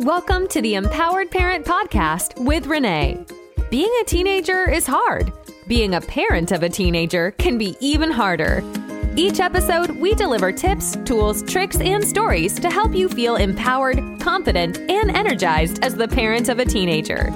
[0.00, 3.24] Welcome to the Empowered Parent Podcast with Renee.
[3.70, 5.32] Being a teenager is hard.
[5.68, 8.62] Being a parent of a teenager can be even harder.
[9.16, 14.76] Each episode, we deliver tips, tools, tricks, and stories to help you feel empowered, confident,
[14.90, 17.32] and energized as the parent of a teenager.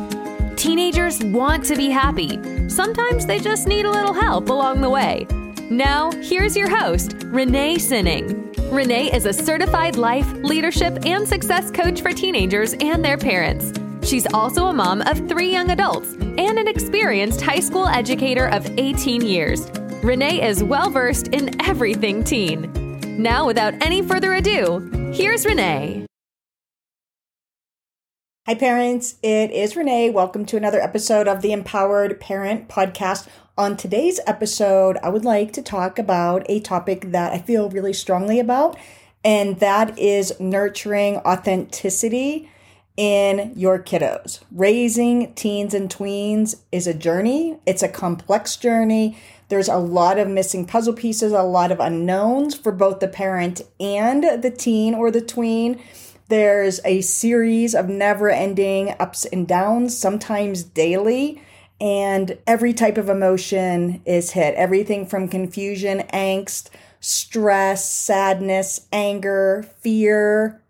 [0.57, 2.39] Teenagers want to be happy.
[2.69, 5.27] Sometimes they just need a little help along the way.
[5.71, 8.50] Now, here's your host, Renee Sinning.
[8.71, 13.73] Renee is a certified life, leadership, and success coach for teenagers and their parents.
[14.09, 18.65] She's also a mom of three young adults and an experienced high school educator of
[18.79, 19.69] 18 years.
[20.05, 22.71] Renee is well versed in everything teen.
[23.21, 24.79] Now, without any further ado,
[25.13, 26.07] here's Renee.
[28.47, 29.17] Hi, parents.
[29.21, 30.11] It is Renee.
[30.11, 33.27] Welcome to another episode of the Empowered Parent Podcast.
[33.61, 37.93] On today's episode, I would like to talk about a topic that I feel really
[37.93, 38.79] strongly about,
[39.23, 42.49] and that is nurturing authenticity
[42.97, 44.41] in your kiddos.
[44.51, 49.19] Raising teens and tweens is a journey, it's a complex journey.
[49.51, 53.61] There's a lot of missing puzzle pieces, a lot of unknowns for both the parent
[53.79, 55.83] and the teen or the tween.
[56.29, 61.43] There's a series of never ending ups and downs, sometimes daily
[61.81, 66.69] and every type of emotion is hit everything from confusion, angst,
[67.01, 70.61] stress, sadness, anger, fear,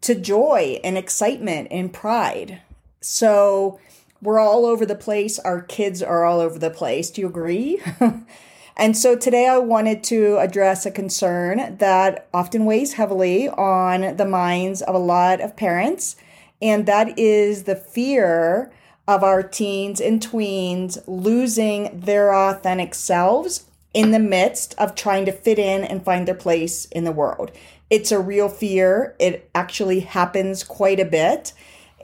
[0.00, 2.60] to joy and excitement and pride.
[3.00, 3.78] So
[4.20, 5.38] we're all over the place.
[5.38, 7.10] Our kids are all over the place.
[7.10, 7.80] Do you agree?
[8.76, 14.26] and so today I wanted to address a concern that often weighs heavily on the
[14.26, 16.16] minds of a lot of parents,
[16.60, 18.72] and that is the fear
[19.08, 25.32] of our teens and tweens losing their authentic selves in the midst of trying to
[25.32, 27.50] fit in and find their place in the world.
[27.88, 29.14] It's a real fear.
[29.18, 31.52] It actually happens quite a bit.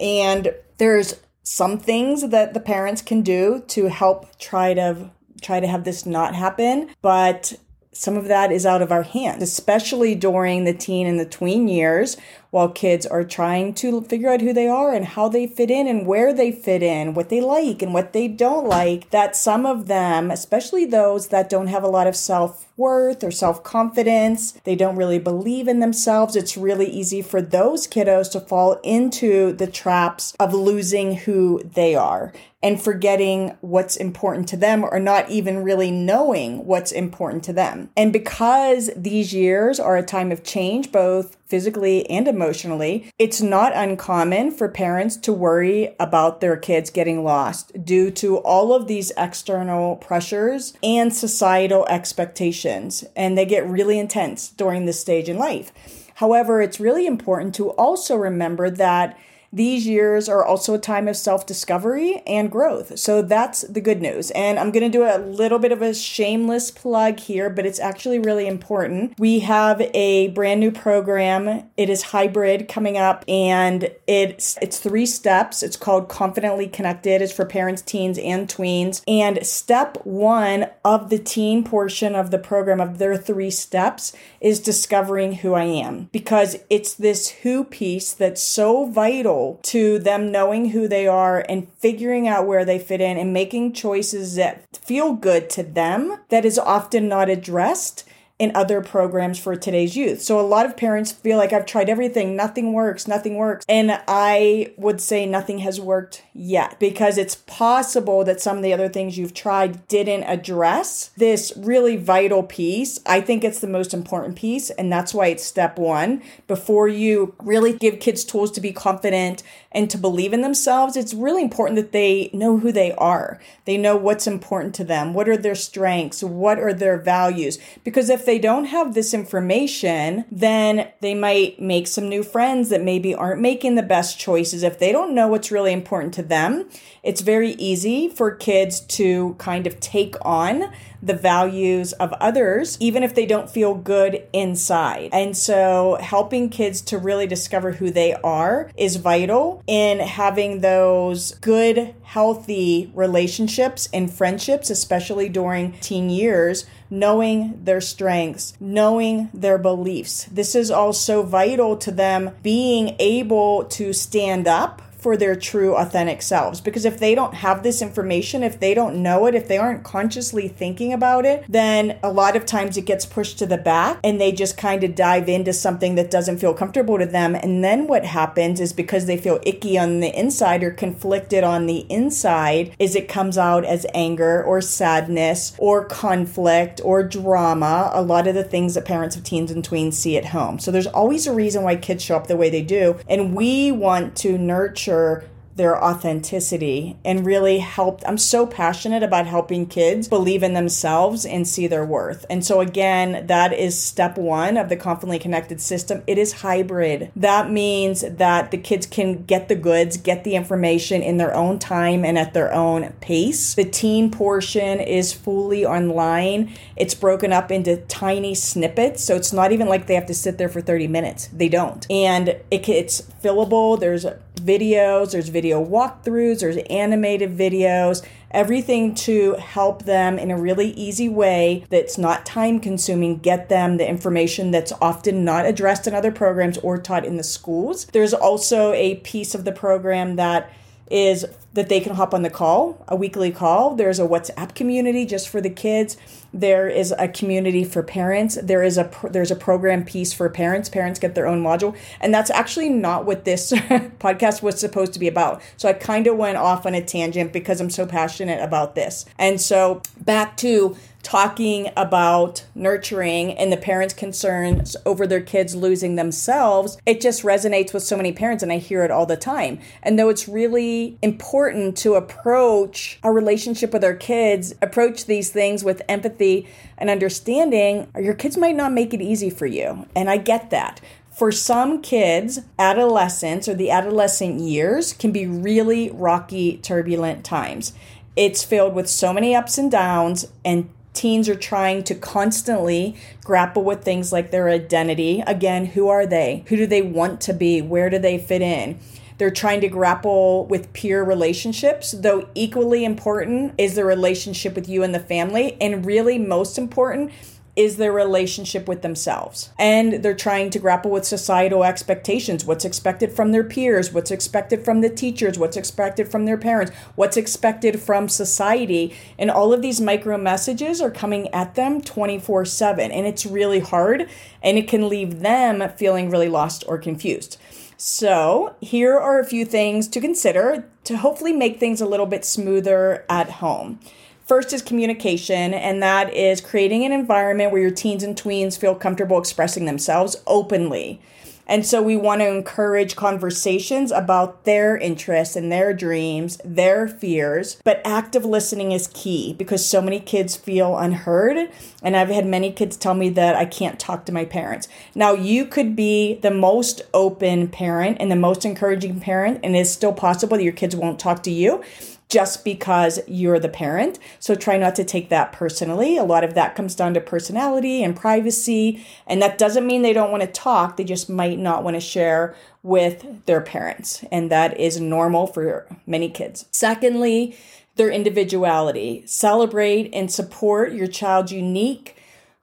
[0.00, 5.10] And there's some things that the parents can do to help try to
[5.42, 7.52] try to have this not happen, but
[7.92, 11.68] some of that is out of our hands, especially during the teen and the tween
[11.68, 12.16] years
[12.52, 15.86] while kids are trying to figure out who they are and how they fit in
[15.86, 19.08] and where they fit in, what they like and what they don't like.
[19.08, 23.30] That some of them, especially those that don't have a lot of self worth or
[23.30, 28.40] self confidence, they don't really believe in themselves, it's really easy for those kiddos to
[28.40, 34.84] fall into the traps of losing who they are and forgetting what's important to them
[34.84, 37.90] or not even really knowing what's important to them.
[37.96, 43.76] And because these years are a time of change, both physically and emotionally, it's not
[43.76, 49.12] uncommon for parents to worry about their kids getting lost due to all of these
[49.18, 53.04] external pressures and societal expectations.
[53.14, 55.72] And they get really intense during this stage in life.
[56.14, 59.18] However, it's really important to also remember that
[59.52, 62.98] these years are also a time of self discovery and growth.
[62.98, 64.30] So that's the good news.
[64.30, 67.78] And I'm going to do a little bit of a shameless plug here, but it's
[67.78, 69.18] actually really important.
[69.18, 71.68] We have a brand new program.
[71.76, 75.62] It is hybrid coming up and it's it's three steps.
[75.62, 77.20] It's called Confidently Connected.
[77.20, 79.02] It's for parents, teens, and tweens.
[79.06, 84.60] And step 1 of the teen portion of the program of their three steps is
[84.60, 90.70] discovering who I am because it's this who piece that's so vital to them knowing
[90.70, 95.12] who they are and figuring out where they fit in and making choices that feel
[95.12, 98.04] good to them that is often not addressed
[98.42, 100.20] in other programs for today's youth.
[100.20, 103.64] So a lot of parents feel like I've tried everything, nothing works, nothing works.
[103.68, 108.72] And I would say nothing has worked yet because it's possible that some of the
[108.72, 112.98] other things you've tried didn't address this really vital piece.
[113.06, 117.36] I think it's the most important piece and that's why it's step 1 before you
[117.44, 120.96] really give kids tools to be confident and to believe in themselves.
[120.96, 123.40] It's really important that they know who they are.
[123.64, 125.14] They know what's important to them.
[125.14, 126.22] What are their strengths?
[126.22, 127.58] What are their values?
[127.84, 132.82] Because if they don't have this information, then they might make some new friends that
[132.82, 134.62] maybe aren't making the best choices.
[134.62, 136.68] If they don't know what's really important to them,
[137.02, 143.02] it's very easy for kids to kind of take on the values of others, even
[143.02, 145.10] if they don't feel good inside.
[145.12, 151.32] And so, helping kids to really discover who they are is vital in having those
[151.36, 160.24] good, healthy relationships and friendships, especially during teen years knowing their strengths, knowing their beliefs.
[160.24, 166.22] This is also vital to them being able to stand up for their true authentic
[166.22, 166.60] selves.
[166.60, 169.84] Because if they don't have this information if they don't know it if they aren't
[169.84, 173.98] consciously thinking about it then a lot of times it gets pushed to the back
[174.04, 177.34] and they just kind of dive into something that doesn't feel comfortable to them.
[177.34, 181.66] And then what happens is because they feel icky on the inside or conflicted on
[181.66, 187.90] the inside is it comes out as anger or sadness or conflict or drama.
[187.92, 190.58] A lot of the things that parents of teens and tweens see at home.
[190.58, 192.98] So there's always a reason why kids show up the way they do.
[193.08, 198.02] And we want to nurture sure their authenticity and really help.
[198.06, 202.24] I'm so passionate about helping kids believe in themselves and see their worth.
[202.30, 206.02] And so, again, that is step one of the confidently connected system.
[206.06, 207.10] It is hybrid.
[207.16, 211.58] That means that the kids can get the goods, get the information in their own
[211.58, 213.54] time and at their own pace.
[213.54, 216.54] The teen portion is fully online.
[216.76, 219.04] It's broken up into tiny snippets.
[219.04, 221.28] So it's not even like they have to sit there for 30 minutes.
[221.28, 221.86] They don't.
[221.90, 223.78] And it, it's fillable.
[223.78, 224.06] There's
[224.36, 231.08] videos, there's video walkthroughs, there's animated videos, everything to help them in a really easy
[231.08, 236.12] way that's not time consuming, get them the information that's often not addressed in other
[236.12, 237.86] programs or taught in the schools.
[237.86, 240.50] There's also a piece of the program that
[240.90, 243.74] is that they can hop on the call, a weekly call.
[243.74, 245.96] There's a WhatsApp community just for the kids.
[246.32, 248.38] There is a community for parents.
[248.42, 250.70] There is a there's a program piece for parents.
[250.70, 254.98] Parents get their own module, and that's actually not what this podcast was supposed to
[254.98, 255.42] be about.
[255.58, 259.04] So I kind of went off on a tangent because I'm so passionate about this.
[259.18, 265.96] And so back to talking about nurturing and the parents' concerns over their kids losing
[265.96, 269.58] themselves, it just resonates with so many parents, and I hear it all the time.
[269.82, 275.64] And though it's really important to approach a relationship with our kids, approach these things
[275.64, 279.86] with empathy and understanding, your kids might not make it easy for you.
[279.94, 280.80] And I get that
[281.12, 287.74] for some kids, adolescence or the adolescent years can be really rocky, turbulent times.
[288.16, 293.64] It's filled with so many ups and downs, and teens are trying to constantly grapple
[293.64, 295.22] with things like their identity.
[295.26, 296.44] Again, who are they?
[296.48, 297.62] Who do they want to be?
[297.62, 298.78] Where do they fit in?
[299.18, 304.82] They're trying to grapple with peer relationships, though equally important is the relationship with you
[304.82, 305.56] and the family.
[305.60, 307.12] And really, most important
[307.54, 309.50] is their relationship with themselves.
[309.58, 314.64] And they're trying to grapple with societal expectations what's expected from their peers, what's expected
[314.64, 318.94] from the teachers, what's expected from their parents, what's expected from society.
[319.18, 322.90] And all of these micro messages are coming at them 24 7.
[322.90, 324.08] And it's really hard
[324.42, 327.36] and it can leave them feeling really lost or confused.
[327.76, 332.24] So, here are a few things to consider to hopefully make things a little bit
[332.24, 333.80] smoother at home.
[334.26, 338.74] First is communication, and that is creating an environment where your teens and tweens feel
[338.74, 341.00] comfortable expressing themselves openly.
[341.44, 347.60] And so we want to encourage conversations about their interests and their dreams, their fears.
[347.64, 351.50] But active listening is key because so many kids feel unheard.
[351.82, 354.68] And I've had many kids tell me that I can't talk to my parents.
[354.94, 359.68] Now, you could be the most open parent and the most encouraging parent, and it's
[359.68, 361.62] still possible that your kids won't talk to you
[362.12, 363.98] just because you're the parent.
[364.20, 365.96] So try not to take that personally.
[365.96, 368.84] A lot of that comes down to personality and privacy.
[369.06, 371.80] And that doesn't mean they don't want to talk, they just might not want to
[371.80, 374.04] share with their parents.
[374.12, 376.44] And that is normal for many kids.
[376.50, 377.34] Secondly,
[377.76, 379.04] their individuality.
[379.06, 381.96] Celebrate and support your child's unique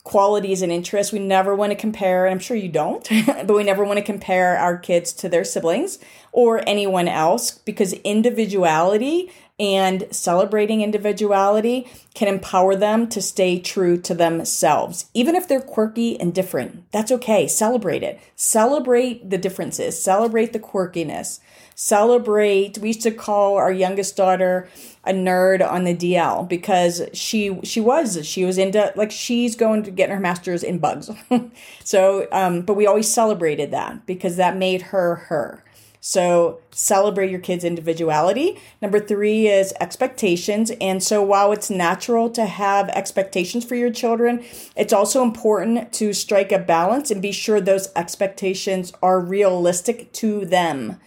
[0.03, 1.13] qualities and interests.
[1.13, 4.03] We never want to compare, and I'm sure you don't, but we never want to
[4.03, 5.99] compare our kids to their siblings
[6.31, 14.13] or anyone else because individuality and celebrating individuality can empower them to stay true to
[14.13, 15.09] themselves.
[15.13, 17.47] Even if they're quirky and different, that's okay.
[17.47, 18.19] Celebrate it.
[18.35, 21.39] Celebrate the differences, celebrate the quirkiness.
[21.75, 22.77] Celebrate.
[22.77, 24.67] We used to call our youngest daughter
[25.05, 29.83] a nerd on the DL because she she was she was into like she's going
[29.83, 31.09] to get her master's in bugs.
[31.85, 35.63] so, um, but we always celebrated that because that made her her.
[36.01, 38.59] So celebrate your kids' individuality.
[38.81, 40.71] Number three is expectations.
[40.79, 44.43] And so while it's natural to have expectations for your children,
[44.75, 50.45] it's also important to strike a balance and be sure those expectations are realistic to
[50.45, 50.99] them.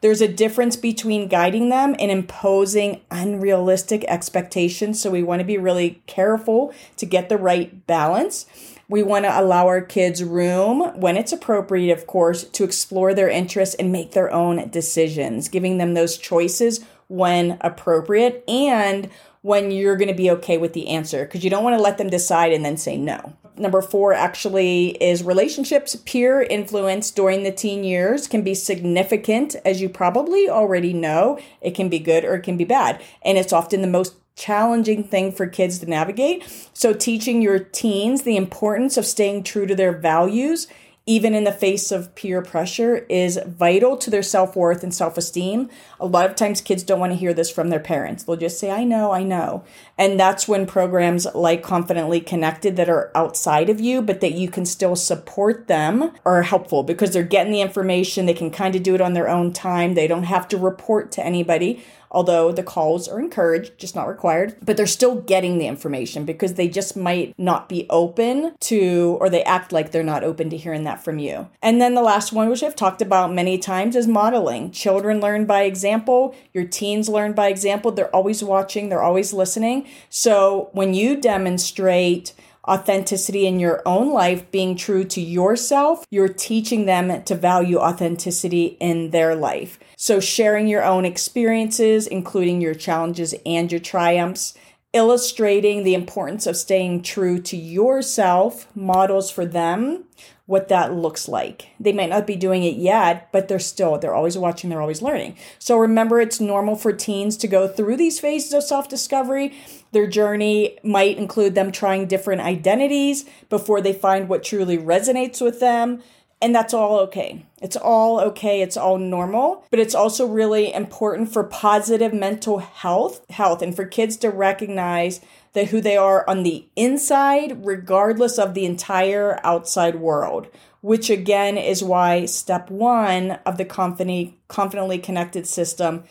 [0.00, 5.02] There's a difference between guiding them and imposing unrealistic expectations.
[5.02, 8.46] So we want to be really careful to get the right balance.
[8.90, 13.28] We want to allow our kids room when it's appropriate, of course, to explore their
[13.28, 19.10] interests and make their own decisions, giving them those choices when appropriate and
[19.42, 21.98] when you're going to be okay with the answer because you don't want to let
[21.98, 23.34] them decide and then say no.
[23.58, 25.96] Number four actually is relationships.
[25.96, 31.38] Peer influence during the teen years can be significant, as you probably already know.
[31.60, 33.02] It can be good or it can be bad.
[33.22, 36.44] And it's often the most challenging thing for kids to navigate.
[36.72, 40.68] So, teaching your teens the importance of staying true to their values
[41.08, 45.16] even in the face of peer pressure, is vital to their self worth and self
[45.16, 45.70] esteem.
[45.98, 48.24] A lot of times, kids don't want to hear this from their parents.
[48.24, 49.64] They'll just say, I know, I know.
[49.96, 54.50] And that's when programs like Confidently Connected that are outside of you, but that you
[54.50, 58.26] can still support them, are helpful because they're getting the information.
[58.26, 59.94] They can kind of do it on their own time.
[59.94, 64.56] They don't have to report to anybody although the calls are encouraged, just not required.
[64.62, 69.28] But they're still getting the information because they just might not be open to, or
[69.28, 71.48] they act like they're not open to hearing that from you.
[71.62, 74.70] And then the last one, which I've talked about many times, is modeling.
[74.70, 77.92] Children learn by example, your teens learn by example.
[77.92, 79.86] They're always watching, they're always listening.
[80.08, 82.34] So when you demonstrate,
[82.68, 88.76] authenticity in your own life, being true to yourself, you're teaching them to value authenticity
[88.80, 89.78] in their life.
[89.96, 94.54] So, sharing your own experiences, including your challenges and your triumphs,
[94.92, 100.04] illustrating the importance of staying true to yourself, models for them
[100.48, 101.68] what that looks like.
[101.78, 105.02] They might not be doing it yet, but they're still, they're always watching, they're always
[105.02, 105.36] learning.
[105.58, 109.52] So remember, it's normal for teens to go through these phases of self discovery.
[109.92, 115.60] Their journey might include them trying different identities before they find what truly resonates with
[115.60, 116.02] them.
[116.40, 117.44] And that's all okay.
[117.60, 118.62] It's all okay.
[118.62, 123.84] It's all normal, but it's also really important for positive mental health, health and for
[123.84, 125.20] kids to recognize
[125.66, 130.48] who they are on the inside, regardless of the entire outside world,
[130.80, 136.04] which again is why step one of the confidently, confidently connected system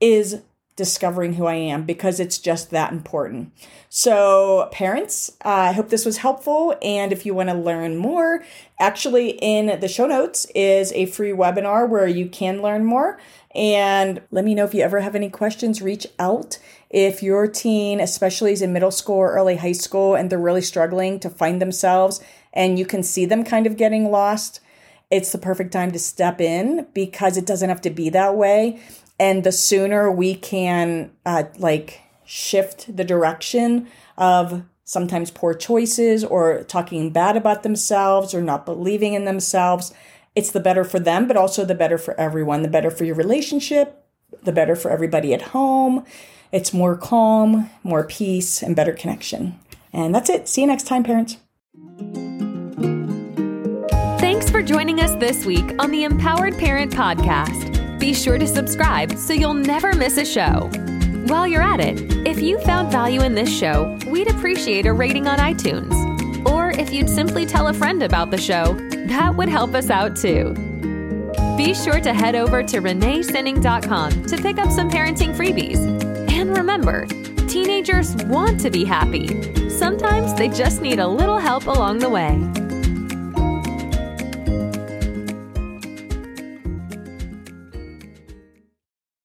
[0.00, 0.42] is
[0.76, 3.52] discovering who I am because it's just that important.
[3.88, 6.76] So, parents, uh, I hope this was helpful.
[6.82, 8.44] And if you want to learn more,
[8.80, 13.20] actually, in the show notes is a free webinar where you can learn more.
[13.54, 16.58] And let me know if you ever have any questions, reach out.
[16.90, 20.62] If your teen, especially is in middle school or early high school, and they're really
[20.62, 22.20] struggling to find themselves,
[22.52, 24.60] and you can see them kind of getting lost,
[25.10, 28.80] it's the perfect time to step in because it doesn't have to be that way
[29.18, 36.64] and the sooner we can uh, like shift the direction of sometimes poor choices or
[36.64, 39.94] talking bad about themselves or not believing in themselves
[40.34, 42.62] it's the better for them but also the better for everyone.
[42.62, 44.04] The better for your relationship
[44.42, 46.04] the better for everybody at home.
[46.52, 49.58] It's more calm more peace and better connection.
[49.92, 50.48] And that's it.
[50.48, 51.36] See you next time parents.
[54.20, 57.98] Thanks for joining us this week on the empowered parent podcast.
[57.98, 60.70] Be sure to subscribe so you'll never miss a show.
[61.26, 65.26] While you're at it, if you found value in this show, we'd appreciate a rating
[65.26, 65.94] on iTunes.
[66.50, 68.76] Or if you'd simply tell a friend about the show,
[69.08, 70.54] that would help us out too.
[71.56, 75.78] Be sure to head over to reneesinning.com to pick up some parenting freebies.
[76.30, 77.06] And remember,
[77.46, 79.68] teenagers want to be happy.
[79.68, 82.63] Sometimes they just need a little help along the way.